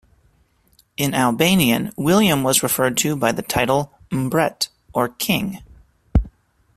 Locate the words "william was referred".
1.95-2.97